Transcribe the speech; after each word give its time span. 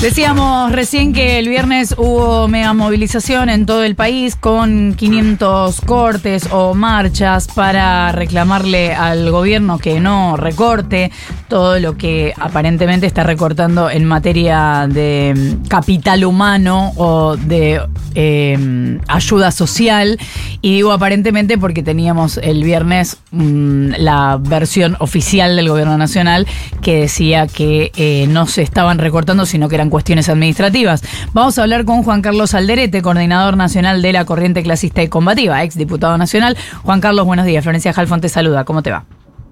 Decíamos 0.00 0.70
recién 0.70 1.12
que 1.12 1.40
el 1.40 1.48
viernes 1.48 1.96
hubo 1.98 2.46
mega 2.46 2.72
movilización 2.72 3.48
en 3.48 3.66
todo 3.66 3.82
el 3.82 3.96
país 3.96 4.36
con 4.36 4.94
500 4.94 5.80
cortes 5.80 6.48
o 6.52 6.72
marchas 6.72 7.48
para 7.48 8.12
reclamarle 8.12 8.94
al 8.94 9.28
gobierno 9.32 9.78
que 9.78 9.98
no 9.98 10.36
recorte 10.36 11.10
todo 11.48 11.80
lo 11.80 11.96
que 11.96 12.32
aparentemente 12.38 13.06
está 13.06 13.24
recortando 13.24 13.90
en 13.90 14.04
materia 14.04 14.86
de 14.88 15.34
mm, 15.34 15.66
capital 15.66 16.24
humano 16.24 16.92
o 16.96 17.36
de 17.36 17.80
eh, 18.14 18.98
ayuda 19.08 19.50
social. 19.50 20.18
Y 20.60 20.74
digo 20.74 20.92
aparentemente 20.92 21.58
porque 21.58 21.82
teníamos 21.82 22.38
el 22.38 22.62
viernes 22.62 23.18
mm, 23.32 23.94
la 23.98 24.38
versión 24.40 24.96
oficial 25.00 25.56
del 25.56 25.68
gobierno 25.68 25.98
nacional 25.98 26.46
que 26.82 27.00
decía 27.00 27.46
que 27.48 27.90
eh, 27.96 28.26
no 28.28 28.46
se 28.46 28.62
estaban 28.62 28.98
recortando, 28.98 29.44
sino 29.44 29.68
que 29.68 29.74
eran 29.74 29.87
cuestiones 29.90 30.28
administrativas. 30.28 31.02
Vamos 31.32 31.58
a 31.58 31.62
hablar 31.62 31.84
con 31.84 32.02
Juan 32.02 32.22
Carlos 32.22 32.54
Alderete, 32.54 33.02
coordinador 33.02 33.56
nacional 33.56 34.02
de 34.02 34.12
la 34.12 34.24
Corriente 34.24 34.62
Clasista 34.62 35.02
y 35.02 35.08
Combativa, 35.08 35.62
ex 35.62 35.76
diputado 35.76 36.16
nacional. 36.18 36.56
Juan 36.82 37.00
Carlos, 37.00 37.26
buenos 37.26 37.46
días. 37.46 37.64
Florencia 37.64 37.92
Jalfón 37.92 38.20
te 38.20 38.28
saluda. 38.28 38.64
¿Cómo 38.64 38.82
te 38.82 38.90
va? 38.90 39.04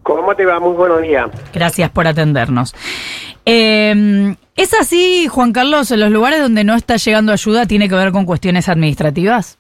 ¿Cómo 0.03 0.35
te 0.35 0.45
va? 0.45 0.61
Muy 0.61 0.75
buenos 0.75 1.03
días. 1.03 1.27
Gracias 1.53 1.91
por 1.91 2.07
atendernos. 2.07 2.75
Eh, 3.45 4.35
¿Es 4.57 4.73
así, 4.73 5.29
Juan 5.29 5.53
Carlos, 5.53 5.91
en 5.91 6.01
los 6.01 6.11
lugares 6.11 6.41
donde 6.41 6.65
no 6.65 6.75
está 6.75 6.97
llegando 6.97 7.33
ayuda 7.33 7.67
tiene 7.67 7.89
que 7.89 7.95
ver 7.95 8.11
con 8.11 8.25
cuestiones 8.25 8.71
administrativas? 8.71 9.59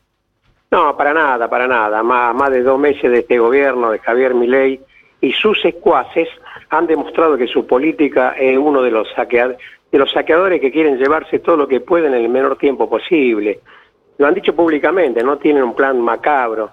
No, 0.71 0.97
para 0.97 1.13
nada, 1.13 1.49
para 1.49 1.67
nada. 1.67 2.03
Más, 2.03 2.35
más 2.35 2.51
de 2.51 2.63
dos 2.63 2.79
meses 2.79 3.11
de 3.11 3.19
este 3.19 3.39
gobierno 3.39 3.91
de 3.91 3.99
Javier 3.99 4.35
Milei 4.35 4.81
y 5.21 5.33
sus 5.33 5.61
secuaces 5.61 6.29
han 6.71 6.87
demostrado 6.87 7.37
que 7.37 7.47
su 7.47 7.67
política 7.67 8.35
es 8.39 8.57
uno 8.57 8.83
de 8.83 8.91
los 8.91 9.07
de 9.97 10.01
los 10.01 10.13
saqueadores 10.13 10.61
que 10.61 10.71
quieren 10.71 10.99
llevarse 10.99 11.39
todo 11.39 11.57
lo 11.57 11.67
que 11.67 11.81
pueden 11.81 12.13
en 12.13 12.25
el 12.25 12.29
menor 12.29 12.59
tiempo 12.59 12.87
posible. 12.87 13.61
Lo 14.19 14.27
han 14.27 14.35
dicho 14.35 14.55
públicamente, 14.55 15.23
no 15.23 15.39
tienen 15.39 15.63
un 15.63 15.75
plan 15.75 15.99
macabro. 15.99 16.69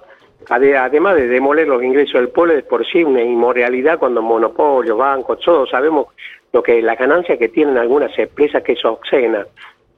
Además 0.50 1.16
de 1.16 1.30
demoler 1.30 1.66
los 1.70 1.82
ingresos 1.82 2.16
del 2.16 2.28
pueblo, 2.28 2.54
es 2.54 2.66
por 2.66 2.86
sí 2.86 3.02
una 3.02 3.22
inmoralidad 3.22 3.98
cuando 3.98 4.22
monopolios, 4.22 4.98
bancos, 4.98 5.40
todos 5.40 5.70
sabemos 5.70 6.08
lo 6.52 6.62
que 6.62 6.82
la 6.82 6.96
ganancia 6.96 7.38
que 7.38 7.48
tienen 7.48 7.78
algunas 7.78 8.12
empresas 8.20 8.62
que 8.62 8.74
es 8.74 8.84
obscena. 8.84 9.48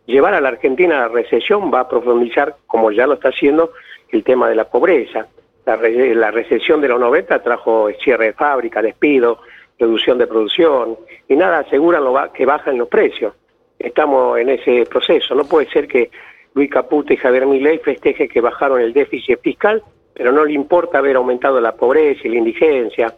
Llevar 0.06 0.36
a 0.36 0.42
la 0.42 0.50
Argentina 0.50 0.98
a 0.98 1.08
la 1.08 1.08
recesión 1.08 1.72
va 1.74 1.80
a 1.80 1.90
profundizar, 1.90 2.58
como 2.68 2.92
ya 2.92 3.08
lo 3.08 3.16
está 3.16 3.30
haciendo, 3.30 3.72
el 4.10 4.24
tema 4.24 4.48
de 4.50 4.56
la 4.56 4.66
pobreza. 4.66 5.26
La, 5.66 5.78
la 5.78 6.30
recesión 6.30 6.80
de 6.80 6.90
los 6.90 7.00
90 7.00 7.42
trajo 7.42 7.90
cierre 8.04 8.26
de 8.26 8.34
fábrica, 8.34 8.84
despido, 8.84 9.40
reducción 9.80 10.18
de 10.18 10.28
producción, 10.28 10.98
y 11.28 11.36
nada 11.36 11.60
aseguran 11.60 12.04
lo 12.04 12.14
que 12.34 12.46
bajan 12.46 12.78
los 12.78 12.88
precios. 12.88 13.34
Estamos 13.78 14.40
en 14.40 14.50
ese 14.50 14.86
proceso. 14.86 15.36
No 15.36 15.44
puede 15.44 15.70
ser 15.70 15.88
que 15.88 16.10
Luis 16.54 16.70
Caputo 16.70 17.14
y 17.14 17.18
Javier 17.18 17.46
Milei 17.46 17.80
festejen 17.80 18.30
que 18.30 18.40
bajaron 18.42 18.80
el 18.80 18.94
déficit 18.94 19.40
fiscal, 19.42 19.84
pero 20.14 20.32
no 20.32 20.46
le 20.46 20.54
importa 20.54 21.00
haber 21.00 21.18
aumentado 21.18 21.60
la 21.60 21.76
pobreza 21.76 22.22
y 22.24 22.30
la 22.30 22.38
indigencia. 22.38 23.14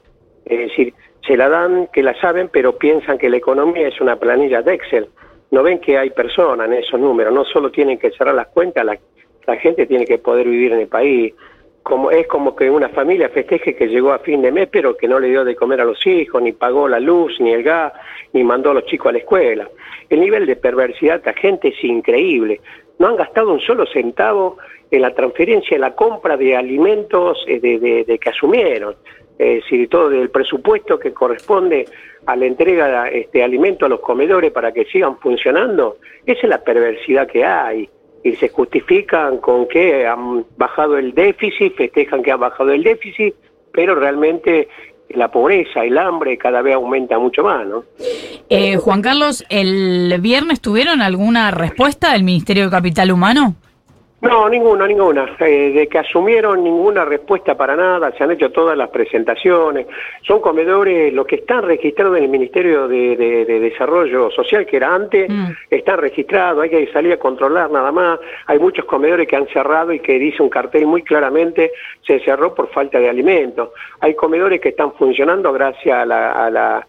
Es 0.46 0.58
decir, 0.58 0.94
se 1.26 1.38
la 1.38 1.48
dan 1.48 1.88
que 1.94 2.02
la 2.02 2.20
saben, 2.20 2.50
pero 2.52 2.78
piensan 2.78 3.18
que 3.18 3.30
la 3.30 3.38
economía 3.38 3.88
es 3.90 4.02
una 4.02 4.16
planilla 4.16 4.62
de 4.62 4.74
Excel. 4.74 5.08
No 5.52 5.62
ven 5.62 5.80
que 5.80 5.98
hay 5.98 6.10
personas 6.10 6.68
en 6.68 6.74
esos 6.74 7.00
números, 7.00 7.34
no 7.34 7.46
solo 7.46 7.70
tienen 7.70 8.00
que 8.00 8.12
cerrar 8.12 8.34
las 8.34 8.48
cuentas, 8.48 8.84
la, 8.84 8.98
la 9.46 9.56
gente 9.58 9.86
tiene 9.86 10.06
que 10.06 10.18
poder 10.18 10.48
vivir 10.48 10.74
en 10.74 10.80
el 10.80 10.88
país 10.88 11.34
como 11.88 12.12
es 12.12 12.28
como 12.28 12.54
que 12.54 12.70
una 12.70 12.90
familia 12.90 13.30
festeje 13.30 13.74
que 13.74 13.88
llegó 13.88 14.12
a 14.12 14.20
fin 14.20 14.42
de 14.42 14.52
mes 14.52 14.68
pero 14.70 14.98
que 14.98 15.08
no 15.08 15.22
le 15.22 15.30
dio 15.30 15.46
de 15.46 15.56
comer 15.56 15.80
a 15.80 15.86
los 15.86 16.06
hijos, 16.06 16.42
ni 16.42 16.52
pagó 16.52 16.86
la 16.86 17.00
luz, 17.00 17.40
ni 17.40 17.54
el 17.54 17.64
gas, 17.64 17.94
ni 18.34 18.44
mandó 18.44 18.72
a 18.72 18.74
los 18.74 18.86
chicos 18.88 19.08
a 19.08 19.14
la 19.14 19.20
escuela. 19.20 19.70
El 20.10 20.20
nivel 20.20 20.46
de 20.46 20.58
perversidad 20.58 21.22
de 21.22 21.32
la 21.32 21.38
gente 21.38 21.70
es 21.70 21.82
increíble. 21.86 22.60
No 23.00 23.08
han 23.08 23.16
gastado 23.16 23.54
un 23.54 23.62
solo 23.62 23.86
centavo 23.86 24.58
en 24.92 25.02
la 25.02 25.16
transferencia, 25.16 25.76
en 25.76 25.82
la 25.82 25.96
compra 25.96 26.36
de 26.36 26.58
alimentos 26.58 27.46
eh, 27.48 27.62
de, 27.62 28.20
que 28.20 28.30
asumieron. 28.30 28.98
Es 29.40 29.64
decir, 29.64 29.88
todo 29.88 30.12
el 30.12 30.30
presupuesto 30.30 31.00
que 31.00 31.14
corresponde 31.14 31.86
a 32.26 32.36
la 32.36 32.48
entrega 32.48 33.06
de 33.06 33.20
este, 33.20 33.44
alimento 33.44 33.86
a 33.86 33.90
los 33.90 34.02
comedores 34.02 34.52
para 34.52 34.74
que 34.74 34.84
sigan 34.86 35.20
funcionando, 35.20 36.00
esa 36.26 36.42
es 36.42 36.50
la 36.50 36.62
perversidad 36.62 37.28
que 37.28 37.46
hay 37.46 37.90
y 38.28 38.36
se 38.36 38.50
justifican 38.50 39.38
con 39.38 39.68
que 39.68 40.06
han 40.06 40.46
bajado 40.58 40.98
el 40.98 41.14
déficit, 41.14 41.76
festejan 41.76 42.22
que 42.22 42.32
han 42.32 42.40
bajado 42.40 42.72
el 42.72 42.84
déficit, 42.84 43.34
pero 43.72 43.96
realmente 43.96 44.68
la 45.10 45.32
pobreza, 45.32 45.86
el 45.86 45.98
hambre 45.98 46.38
cada 46.38 46.62
vez 46.62 46.76
aumenta 46.76 47.18
mucho 47.18 47.44
más, 47.44 47.66
¿no? 47.66 47.86
Eh, 48.50 48.76
Juan 48.76 49.02
Carlos, 49.02 49.46
¿el 49.50 50.14
viernes 50.20 50.60
tuvieron 50.60 51.02
alguna 51.02 51.52
respuesta 51.52 52.12
del 52.12 52.24
Ministerio 52.24 52.66
de 52.66 52.72
Capital 52.72 53.12
Humano? 53.12 53.56
No, 54.20 54.50
ninguna, 54.50 54.88
ninguna. 54.88 55.36
Eh, 55.40 55.72
de 55.74 55.88
que 55.88 56.00
asumieron 56.00 56.64
ninguna 56.64 57.06
respuesta 57.06 57.56
para 57.56 57.76
nada, 57.76 58.12
se 58.18 58.24
han 58.24 58.32
hecho 58.32 58.52
todas 58.52 58.76
las 58.76 58.90
presentaciones. 58.90 59.86
Son 60.24 60.42
comedores, 60.42 61.14
los 61.14 61.28
que 61.28 61.36
están 61.36 61.64
registrados 61.64 62.18
en 62.18 62.24
el 62.24 62.30
Ministerio 62.30 62.88
de, 62.88 63.16
Desarrollo 63.46 64.32
Social, 64.32 64.66
que 64.66 64.78
era 64.78 64.94
antes, 64.94 65.30
mm. 65.30 65.52
están 65.70 66.00
registrados, 66.00 66.64
hay 66.64 66.70
que 66.70 66.92
salir 66.92 67.14
a 67.14 67.18
controlar 67.18 67.70
nada 67.70 67.92
más. 67.92 68.20
Hay 68.48 68.58
muchos 68.58 68.86
comedores 68.86 69.28
que 69.28 69.36
han 69.36 69.48
cerrado 69.50 69.94
y 69.94 70.00
que 70.00 70.18
dice 70.18 70.42
un 70.42 70.50
cartel 70.50 70.88
muy 70.88 71.04
claramente, 71.04 71.72
se 72.06 72.20
cerró 72.22 72.56
por 72.56 72.70
falta 72.70 73.00
de 73.00 73.10
alimentos. 73.10 73.70
Hay 74.00 74.16
comedores 74.16 74.60
que 74.60 74.70
están 74.70 74.94
funcionando 74.94 75.54
gracias 75.54 75.96
a 75.96 76.06
la 76.06 76.32
a 76.32 76.50
la 76.50 76.88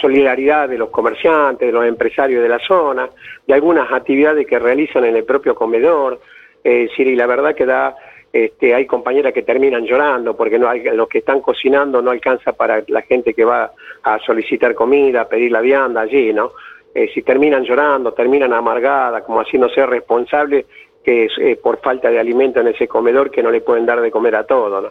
solidaridad 0.00 0.68
de 0.68 0.78
los 0.78 0.90
comerciantes, 0.90 1.66
de 1.66 1.72
los 1.72 1.86
empresarios 1.86 2.42
de 2.42 2.48
la 2.48 2.58
zona, 2.58 3.08
de 3.46 3.54
algunas 3.54 3.90
actividades 3.90 4.46
que 4.46 4.58
realizan 4.58 5.04
en 5.04 5.16
el 5.16 5.24
propio 5.24 5.54
comedor. 5.54 6.20
Eh, 6.62 6.88
y 6.96 7.16
la 7.16 7.26
verdad 7.26 7.54
que 7.54 7.64
da, 7.64 7.96
este, 8.32 8.74
hay 8.74 8.86
compañeras 8.86 9.32
que 9.32 9.42
terminan 9.42 9.84
llorando 9.84 10.36
porque 10.36 10.58
no 10.58 10.68
hay, 10.68 10.84
los 10.84 11.08
que 11.08 11.18
están 11.18 11.40
cocinando 11.40 12.02
no 12.02 12.10
alcanza 12.10 12.52
para 12.52 12.82
la 12.88 13.02
gente 13.02 13.34
que 13.34 13.44
va 13.44 13.72
a 14.02 14.18
solicitar 14.20 14.74
comida, 14.74 15.22
a 15.22 15.28
pedir 15.28 15.50
la 15.50 15.60
vianda 15.60 16.02
allí, 16.02 16.32
¿no? 16.32 16.52
Eh, 16.94 17.08
si 17.14 17.22
terminan 17.22 17.64
llorando, 17.64 18.12
terminan 18.12 18.52
amargadas, 18.52 19.22
como 19.22 19.40
así 19.40 19.56
no 19.56 19.68
ser 19.68 19.88
responsable 19.88 20.66
que 21.04 21.24
es 21.24 21.32
eh, 21.38 21.58
por 21.62 21.80
falta 21.80 22.10
de 22.10 22.20
alimento 22.20 22.60
en 22.60 22.68
ese 22.68 22.86
comedor 22.86 23.30
que 23.30 23.42
no 23.42 23.50
le 23.50 23.62
pueden 23.62 23.86
dar 23.86 24.00
de 24.00 24.10
comer 24.10 24.36
a 24.36 24.44
todo. 24.44 24.82
¿no? 24.82 24.88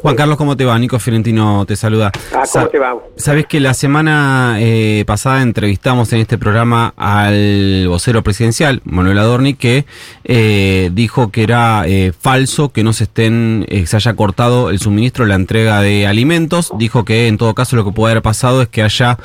Juan 0.00 0.16
Carlos, 0.16 0.38
¿cómo 0.38 0.56
te 0.56 0.64
va? 0.64 0.78
Nico 0.78 0.98
Fiorentino 0.98 1.66
te 1.66 1.76
saluda. 1.76 2.10
Ah, 2.34 2.44
¿cómo 2.50 2.68
te 2.68 2.78
va? 2.78 2.96
Sabes 3.16 3.46
que 3.46 3.60
la 3.60 3.74
semana 3.74 4.56
eh, 4.58 5.04
pasada 5.06 5.42
entrevistamos 5.42 6.12
en 6.14 6.20
este 6.20 6.38
programa 6.38 6.94
al 6.96 7.86
vocero 7.88 8.22
presidencial, 8.22 8.80
Manuel 8.84 9.18
Adorni, 9.18 9.54
que 9.54 9.84
eh, 10.24 10.90
dijo 10.92 11.30
que 11.30 11.42
era 11.42 11.84
falso 12.18 12.72
que 12.72 12.82
no 12.82 12.92
se 12.92 13.04
estén, 13.04 13.66
se 13.84 13.96
haya 13.96 14.14
cortado 14.14 14.70
el 14.70 14.78
suministro, 14.78 15.26
la 15.26 15.34
entrega 15.34 15.82
de 15.82 16.06
alimentos. 16.06 16.72
Dijo 16.78 17.04
que 17.04 17.26
en 17.26 17.36
todo 17.36 17.54
caso 17.54 17.76
lo 17.76 17.84
que 17.84 17.92
puede 17.92 18.12
haber 18.12 18.22
pasado 18.22 18.62
es 18.62 18.68
que 18.68 18.82
haya 18.82 19.18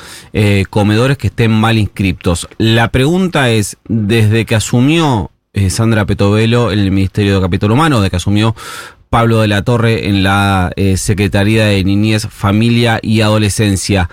comedores 0.69 1.17
que 1.17 1.27
estén 1.27 1.51
mal 1.51 1.77
inscriptos. 1.77 2.49
La 2.57 2.89
pregunta 2.89 3.49
es, 3.49 3.77
desde 3.87 4.45
que 4.45 4.55
asumió 4.55 5.31
eh, 5.55 5.69
Sandra 5.69 6.05
Petovelo 6.05 6.71
en 6.71 6.79
el 6.79 6.91
Ministerio 6.91 7.35
de 7.35 7.41
Capital 7.41 7.71
Humano, 7.71 8.01
de 8.01 8.09
que 8.09 8.17
asumió 8.17 8.53
Pablo 9.09 9.39
de 9.39 9.47
la 9.47 9.63
Torre 9.63 10.09
en 10.09 10.23
la 10.23 10.71
eh, 10.75 10.97
Secretaría 10.97 11.65
de 11.65 11.83
Niñez, 11.83 12.27
Familia 12.27 12.99
y 13.01 13.21
Adolescencia. 13.21 14.09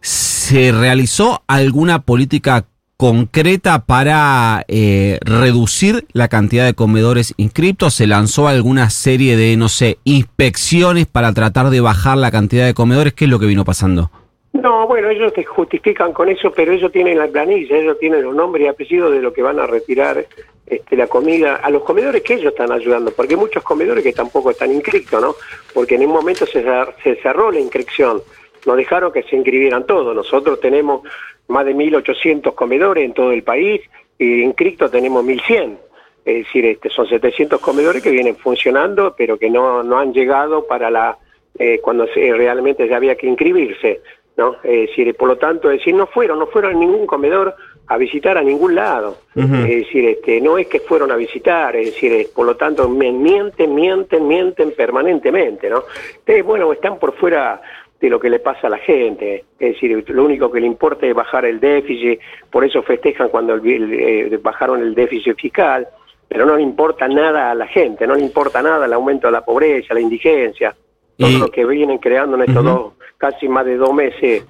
¿Se 0.00 0.70
realizó 0.70 1.42
alguna 1.46 2.02
política 2.02 2.66
concreta 2.98 3.86
para 3.86 4.64
eh, 4.68 5.18
reducir 5.22 6.04
la 6.12 6.28
cantidad 6.28 6.66
de 6.66 6.74
comedores 6.74 7.32
inscriptos? 7.38 7.94
¿Se 7.94 8.06
lanzó 8.06 8.46
alguna 8.46 8.90
serie 8.90 9.38
de, 9.38 9.56
no 9.56 9.70
sé, 9.70 9.96
inspecciones 10.04 11.06
para 11.06 11.32
tratar 11.32 11.70
de 11.70 11.80
bajar 11.80 12.18
la 12.18 12.30
cantidad 12.30 12.66
de 12.66 12.74
comedores? 12.74 13.14
¿Qué 13.14 13.24
es 13.24 13.30
lo 13.30 13.38
que 13.38 13.46
vino 13.46 13.64
pasando? 13.64 14.10
No, 14.52 14.86
bueno, 14.86 15.08
ellos 15.08 15.32
te 15.32 15.42
justifican 15.42 16.12
con 16.12 16.28
eso, 16.28 16.52
pero 16.54 16.72
ellos 16.72 16.92
tienen 16.92 17.18
la 17.18 17.26
planilla, 17.26 17.76
ellos 17.76 17.98
tienen 17.98 18.22
los 18.22 18.34
nombres 18.34 18.66
y 18.66 18.68
apellidos 18.68 19.12
de 19.12 19.20
lo 19.20 19.32
que 19.32 19.42
van 19.42 19.58
a 19.58 19.66
retirar 19.66 20.26
este, 20.66 20.96
la 20.96 21.06
comida 21.06 21.56
a 21.56 21.70
los 21.70 21.82
comedores 21.82 22.22
que 22.22 22.34
ellos 22.34 22.52
están 22.52 22.72
ayudando, 22.72 23.10
porque 23.10 23.34
hay 23.34 23.40
muchos 23.40 23.62
comedores 23.62 24.02
que 24.02 24.12
tampoco 24.12 24.50
están 24.50 24.72
inscritos, 24.72 25.20
¿no? 25.20 25.34
Porque 25.72 25.96
en 25.96 26.06
un 26.06 26.12
momento 26.12 26.46
se, 26.46 26.64
se 27.02 27.16
cerró 27.16 27.50
la 27.50 27.60
inscripción, 27.60 28.22
no 28.66 28.76
dejaron 28.76 29.12
que 29.12 29.22
se 29.24 29.36
inscribieran 29.36 29.86
todos. 29.86 30.14
Nosotros 30.14 30.60
tenemos 30.60 31.02
más 31.48 31.66
de 31.66 31.74
1.800 31.74 32.54
comedores 32.54 33.04
en 33.04 33.12
todo 33.12 33.32
el 33.32 33.42
país 33.42 33.82
y 34.18 34.42
inscritos 34.42 34.90
tenemos 34.90 35.24
1.100. 35.24 35.76
Es 36.24 36.46
decir, 36.46 36.64
este, 36.64 36.88
son 36.88 37.06
700 37.06 37.60
comedores 37.60 38.02
que 38.02 38.10
vienen 38.10 38.36
funcionando, 38.36 39.14
pero 39.16 39.38
que 39.38 39.50
no, 39.50 39.82
no 39.82 39.98
han 39.98 40.14
llegado 40.14 40.66
para 40.66 40.90
la 40.90 41.18
eh, 41.58 41.80
cuando 41.82 42.06
se, 42.08 42.32
realmente 42.32 42.88
ya 42.88 42.96
había 42.96 43.14
que 43.16 43.26
inscribirse. 43.26 44.00
¿No? 44.36 44.56
Es 44.62 44.88
decir, 44.88 45.14
por 45.16 45.28
lo 45.28 45.36
tanto, 45.36 45.68
decir, 45.68 45.94
no 45.94 46.06
fueron, 46.06 46.38
no 46.38 46.46
fueron 46.46 46.74
a 46.74 46.78
ningún 46.78 47.06
comedor 47.06 47.54
a 47.86 47.96
visitar 47.98 48.38
a 48.38 48.42
ningún 48.42 48.74
lado. 48.74 49.18
Es 49.34 49.50
decir, 49.50 50.04
este, 50.06 50.40
no 50.40 50.56
es 50.56 50.66
que 50.68 50.80
fueron 50.80 51.10
a 51.12 51.16
visitar, 51.16 51.76
es 51.76 51.94
decir, 51.94 52.28
por 52.34 52.46
lo 52.46 52.56
tanto 52.56 52.88
mienten, 52.88 53.74
mienten, 53.74 54.26
mienten 54.26 54.72
permanentemente, 54.72 55.68
¿no? 55.68 55.84
Ustedes, 56.18 56.44
bueno, 56.44 56.72
están 56.72 56.98
por 56.98 57.14
fuera 57.14 57.60
de 58.00 58.10
lo 58.10 58.18
que 58.18 58.30
le 58.30 58.38
pasa 58.38 58.66
a 58.66 58.70
la 58.70 58.78
gente. 58.78 59.44
Es 59.58 59.74
decir, 59.74 60.04
lo 60.08 60.24
único 60.24 60.50
que 60.50 60.60
le 60.60 60.66
importa 60.66 61.06
es 61.06 61.14
bajar 61.14 61.44
el 61.44 61.60
déficit, 61.60 62.20
por 62.50 62.64
eso 62.64 62.82
festejan 62.82 63.28
cuando 63.28 63.58
eh, 63.62 64.38
bajaron 64.42 64.80
el 64.80 64.94
déficit 64.94 65.38
fiscal, 65.38 65.86
pero 66.28 66.46
no 66.46 66.56
le 66.56 66.62
importa 66.62 67.06
nada 67.06 67.50
a 67.50 67.54
la 67.54 67.66
gente, 67.66 68.06
no 68.06 68.14
le 68.14 68.22
importa 68.22 68.62
nada 68.62 68.86
el 68.86 68.92
aumento 68.92 69.28
de 69.28 69.32
la 69.32 69.44
pobreza, 69.44 69.94
la 69.94 70.00
indigencia, 70.00 70.74
todo 71.16 71.38
lo 71.38 71.50
que 71.50 71.64
vienen 71.64 71.98
creando 71.98 72.36
en 72.36 72.48
estos 72.48 72.64
dos, 72.64 72.92
casi 73.18 73.48
más 73.48 73.64
de 73.64 73.76
dos 73.76 73.94
meses 73.94 74.44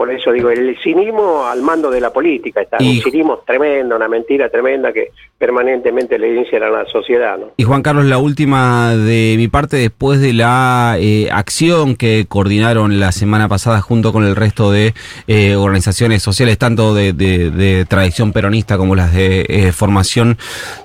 por 0.00 0.10
eso 0.10 0.32
digo, 0.32 0.48
el 0.48 0.78
cinismo 0.82 1.44
al 1.44 1.60
mando 1.60 1.90
de 1.90 2.00
la 2.00 2.10
política 2.10 2.62
está. 2.62 2.78
Un 2.80 3.02
cinismo 3.02 3.42
tremendo, 3.46 3.96
una 3.96 4.08
mentira 4.08 4.48
tremenda 4.48 4.94
que 4.94 5.10
permanentemente 5.36 6.18
le 6.18 6.32
dicen 6.32 6.62
a 6.62 6.70
la 6.70 6.86
sociedad. 6.86 7.36
¿no? 7.36 7.50
Y 7.58 7.64
Juan 7.64 7.82
Carlos, 7.82 8.06
la 8.06 8.16
última 8.16 8.96
de 8.96 9.34
mi 9.36 9.48
parte, 9.48 9.76
después 9.76 10.22
de 10.22 10.32
la 10.32 10.96
eh, 10.98 11.28
acción 11.30 11.96
que 11.96 12.24
coordinaron 12.26 12.98
la 12.98 13.12
semana 13.12 13.46
pasada 13.46 13.82
junto 13.82 14.10
con 14.10 14.24
el 14.24 14.36
resto 14.36 14.72
de 14.72 14.94
eh, 15.26 15.54
organizaciones 15.56 16.22
sociales, 16.22 16.56
tanto 16.56 16.94
de, 16.94 17.84
tradición 17.86 18.32
peronista 18.32 18.78
como 18.78 18.96
las 18.96 19.12
de 19.12 19.44
eh, 19.50 19.72
formación 19.72 20.38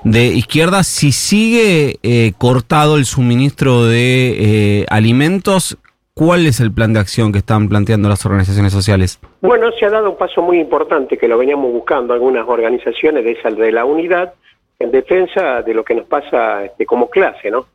de 0.03 0.25
izquierda, 0.25 0.83
si 0.83 1.13
sigue 1.13 2.33
cortado 2.37 2.97
el 2.97 3.05
suministro 3.05 3.85
de 3.85 4.85
alimentos, 4.89 5.77
¿Cuál 6.17 6.47
es 6.47 6.61
el 6.61 6.71
plan 6.71 6.93
de 6.93 7.01
acción 7.01 7.33
que 7.33 7.39
están 7.39 7.67
planteando 7.67 8.07
las 8.07 8.25
organizaciones 8.25 8.71
sociales? 8.71 9.19
Bueno, 9.41 9.69
se 9.77 9.85
ha 9.85 9.89
dado 9.89 10.11
un 10.11 10.17
paso 10.17 10.41
muy 10.41 10.59
importante 10.61 11.17
que 11.17 11.27
lo 11.27 11.37
veníamos 11.37 11.73
buscando 11.73 12.13
algunas 12.13 12.47
organizaciones 12.47 13.25
de 13.25 13.31
esa 13.33 13.49
de 13.49 13.69
la 13.73 13.83
unidad 13.83 14.33
en 14.79 14.91
defensa 14.91 15.61
de 15.61 15.73
lo 15.73 15.83
que 15.83 15.93
nos 15.93 16.05
pasa 16.07 16.63
este, 16.63 16.85
como 16.85 17.09
clase, 17.09 17.51
¿no? 17.51 17.65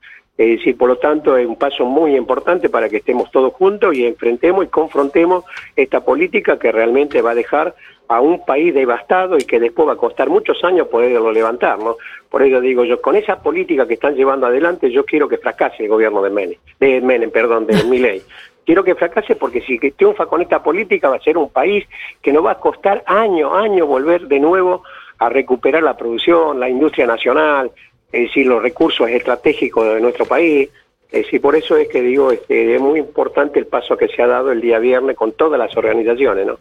Es 0.41 0.57
decir, 0.57 0.79
por 0.79 0.89
lo 0.89 0.97
tanto, 0.97 1.37
es 1.37 1.47
un 1.47 1.57
paso 1.57 1.85
muy 1.85 2.17
importante 2.17 2.71
para 2.71 2.89
que 2.89 2.97
estemos 2.97 3.31
todos 3.31 3.53
juntos 3.53 3.95
y 3.95 4.07
enfrentemos 4.07 4.65
y 4.65 4.69
confrontemos 4.69 5.45
esta 5.77 6.03
política 6.03 6.59
que 6.59 6.73
realmente 6.73 7.21
va 7.21 7.33
a 7.33 7.35
dejar 7.35 7.75
a 8.09 8.23
un 8.23 8.43
país 8.47 8.73
devastado 8.73 9.37
y 9.37 9.45
que 9.45 9.61
después 9.61 9.87
va 9.87 9.93
a 9.93 9.97
costar 9.97 10.31
muchos 10.31 10.65
años 10.65 10.89
poderlo 10.89 11.31
levantar, 11.31 11.79
¿no? 11.79 11.97
Por 12.31 12.43
ello 12.43 12.63
digo 12.63 12.85
yo, 12.85 13.03
con 13.03 13.17
esa 13.17 13.43
política 13.43 13.87
que 13.87 13.95
están 13.95 14.15
llevando 14.15 14.47
adelante, 14.47 14.91
yo 14.91 15.05
quiero 15.05 15.29
que 15.29 15.37
fracase 15.37 15.83
el 15.83 15.91
gobierno 15.91 16.23
de 16.23 16.31
Menem, 16.31 16.59
de 16.81 17.03
Menem, 17.03 17.31
perdón, 17.31 17.67
de 17.67 17.85
Milei. 17.85 18.23
Quiero 18.65 18.83
que 18.83 18.95
fracase 18.95 19.35
porque 19.35 19.61
si 19.61 19.79
triunfa 19.91 20.25
con 20.25 20.41
esta 20.41 20.63
política 20.63 21.11
va 21.11 21.17
a 21.17 21.21
ser 21.21 21.37
un 21.37 21.51
país 21.51 21.87
que 22.23 22.33
nos 22.33 22.47
va 22.47 22.53
a 22.53 22.59
costar 22.59 23.03
año, 23.05 23.55
año 23.55 23.85
volver 23.85 24.27
de 24.27 24.41
nuevo 24.41 24.85
a 25.19 25.29
recuperar 25.29 25.83
la 25.83 25.99
producción, 25.99 26.59
la 26.59 26.71
industria 26.71 27.07
nacional, 27.07 27.71
es 28.13 28.29
decir, 28.29 28.47
los 28.47 28.63
recursos 28.63 29.09
estratégicos 29.09 29.95
de 29.95 30.01
nuestro 30.01 30.27
país. 30.27 30.69
Es 31.11 31.25
decir, 31.25 31.41
por 31.41 31.57
eso 31.57 31.77
es 31.77 31.89
que 31.89 32.03
digo, 32.03 32.31
este, 32.31 32.75
es 32.75 32.81
muy 32.81 33.01
importante 33.01 33.59
el 33.59 33.67
paso 33.67 33.97
que 33.97 34.09
se 34.09 34.23
ha 34.23 34.27
dado 34.27 34.53
el 34.53 34.61
día 34.61 34.79
viernes 34.79 35.17
con 35.17 35.33
todas 35.33 35.59
las 35.59 35.77
organizaciones, 35.77 36.47
¿no? 36.47 36.59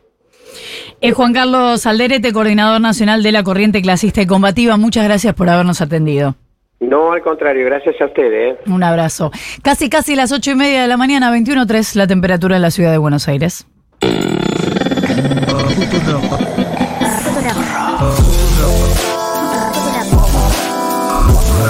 Es 1.02 1.14
Juan 1.14 1.34
Carlos 1.34 1.86
Alderete, 1.86 2.34
coordinador 2.34 2.82
nacional 2.82 3.24
de 3.24 3.32
la 3.32 3.44
Corriente 3.44 3.82
Clasista 3.82 4.22
y 4.22 4.28
Combativa. 4.28 4.76
Muchas 4.78 5.06
gracias 5.06 5.34
por 5.34 5.50
habernos 5.50 5.82
atendido. 5.82 6.36
No, 6.80 7.12
al 7.12 7.22
contrario, 7.22 7.66
gracias 7.66 8.00
a 8.02 8.06
ustedes. 8.06 8.56
¿eh? 8.56 8.60
Un 8.68 8.84
abrazo. 8.84 9.32
Casi, 9.62 9.90
casi 9.90 10.16
las 10.16 10.32
ocho 10.32 10.52
y 10.52 10.56
media 10.56 10.82
de 10.82 10.88
la 10.88 10.98
mañana, 10.98 11.32
21.3, 11.32 11.96
la 11.96 12.08
temperatura 12.08 12.56
en 12.56 12.62
la 12.62 12.72
ciudad 12.72 12.92
de 12.92 12.98
Buenos 12.98 13.28
Aires. 13.28 13.66